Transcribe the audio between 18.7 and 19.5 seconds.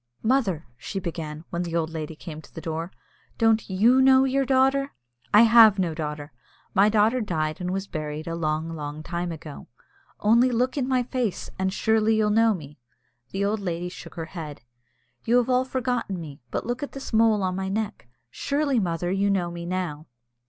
mother, you